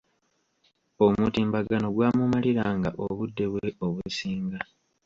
[1.05, 4.59] Omutimbagano gwamumaliranga obudde bwe obusinga.